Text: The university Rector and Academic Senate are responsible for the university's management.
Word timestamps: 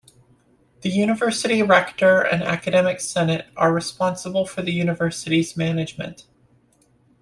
The 0.81 0.89
university 0.89 1.61
Rector 1.61 2.21
and 2.21 2.41
Academic 2.41 2.99
Senate 2.99 3.45
are 3.55 3.71
responsible 3.71 4.47
for 4.47 4.63
the 4.63 4.71
university's 4.71 5.55
management. 5.55 6.25